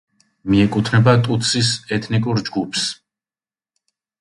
[0.53, 1.69] მიეკუთვნება ტუტსის
[1.99, 2.89] ეთნიკურ ჯგუფს.